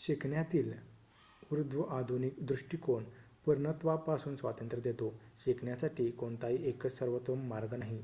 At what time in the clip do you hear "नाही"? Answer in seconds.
7.76-8.02